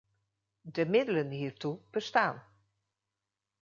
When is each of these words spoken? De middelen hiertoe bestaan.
De 0.63 0.85
middelen 0.85 1.29
hiertoe 1.29 1.79
bestaan. 1.89 2.43